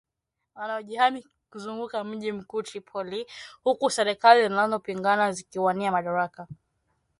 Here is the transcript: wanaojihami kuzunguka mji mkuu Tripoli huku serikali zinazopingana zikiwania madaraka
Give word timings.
wanaojihami 0.55 1.25
kuzunguka 1.51 2.03
mji 2.03 2.31
mkuu 2.31 2.61
Tripoli 2.61 3.27
huku 3.63 3.89
serikali 3.89 4.43
zinazopingana 4.43 5.31
zikiwania 5.31 5.91
madaraka 5.91 6.47